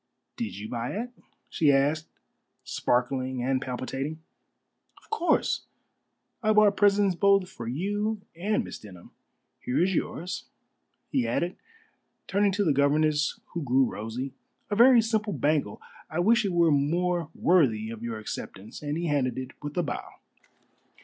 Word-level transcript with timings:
"Did 0.35 0.57
you 0.57 0.67
buy 0.67 0.93
it?" 0.93 1.11
she 1.47 1.71
asked, 1.71 2.07
sparkling 2.63 3.43
and 3.43 3.61
palpitating. 3.61 4.19
"Of 4.97 5.11
course. 5.11 5.67
I 6.41 6.53
bought 6.53 6.75
presents 6.75 7.13
both 7.13 7.47
for 7.47 7.67
you 7.67 8.19
and 8.35 8.63
Miss 8.63 8.79
Denham. 8.79 9.11
Here 9.59 9.79
is 9.83 9.93
yours," 9.93 10.45
he 11.11 11.27
added, 11.27 11.55
turning 12.25 12.51
to 12.53 12.63
the 12.65 12.73
governess, 12.73 13.39
who 13.53 13.61
grew 13.61 13.85
rosy, 13.85 14.33
"a 14.71 14.75
very 14.75 15.03
simple 15.03 15.33
bangle. 15.33 15.79
I 16.09 16.17
wish 16.17 16.45
it 16.45 16.51
were 16.51 16.71
more 16.71 17.29
worthy 17.35 17.91
of 17.91 18.01
your 18.01 18.17
acceptance," 18.17 18.81
and 18.81 18.97
he 18.97 19.05
handed 19.05 19.37
it 19.37 19.51
with 19.61 19.77
a 19.77 19.83
bow. 19.83 20.15